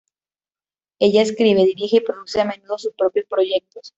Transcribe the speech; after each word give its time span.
Ella 0.97 1.21
escribe, 1.21 1.63
dirige 1.63 1.97
y 1.97 1.99
produce 1.99 2.41
a 2.41 2.45
menudo 2.45 2.75
sus 2.79 2.95
propios 2.95 3.27
proyectos. 3.29 3.89